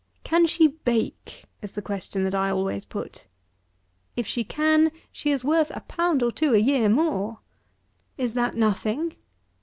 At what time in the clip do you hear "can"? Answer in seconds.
0.23-0.47, 4.43-4.91